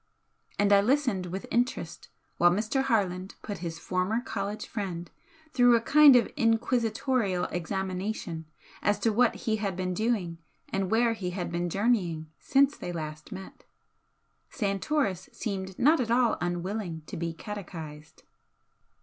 [0.57, 2.09] And I listened with interest
[2.39, 2.81] while Mr.
[2.81, 5.11] Harland put his former college friend
[5.53, 8.45] through a kind of inquisitorial examination
[8.81, 12.91] as to what he had been doing and where he had been journeying since they
[12.91, 13.63] last met.
[14.49, 18.23] Santoris seemed not at all unwilling to be catechised.